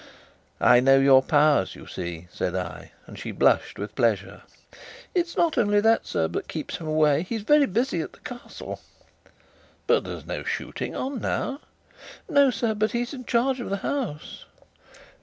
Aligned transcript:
"I 0.59 0.79
know 0.79 0.97
your 0.97 1.21
powers, 1.21 1.75
you 1.75 1.85
see," 1.85 2.27
said 2.31 2.55
I, 2.55 2.91
and 3.05 3.19
she 3.19 3.29
blushed 3.31 3.77
with 3.77 3.93
pleasure. 3.93 4.41
"It's 5.13 5.37
not 5.37 5.59
only 5.59 5.79
that, 5.79 6.07
sir, 6.07 6.27
that 6.29 6.47
keeps 6.47 6.77
him 6.77 6.87
away. 6.87 7.21
He's 7.21 7.43
very 7.43 7.67
busy 7.67 8.01
at 8.01 8.13
the 8.13 8.19
Castle." 8.21 8.81
"But 9.85 10.03
there's 10.03 10.25
no 10.25 10.41
shooting 10.43 10.95
on 10.95 11.21
now." 11.21 11.59
"No, 12.27 12.49
sir; 12.49 12.73
but 12.73 12.93
he's 12.93 13.13
in 13.13 13.25
charge 13.25 13.59
of 13.59 13.69
the 13.69 13.77
house." 13.85 14.45